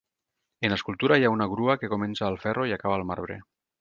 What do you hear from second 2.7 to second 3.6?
i acaba al marbre.